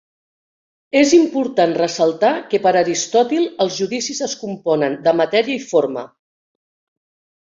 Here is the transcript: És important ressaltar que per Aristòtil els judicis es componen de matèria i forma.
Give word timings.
És 1.01 1.11
important 1.17 1.75
ressaltar 1.81 2.31
que 2.53 2.59
per 2.63 2.71
Aristòtil 2.81 3.45
els 3.67 3.77
judicis 3.83 4.23
es 4.29 4.35
componen 4.47 4.97
de 5.09 5.15
matèria 5.21 5.59
i 5.59 5.63
forma. 5.75 6.09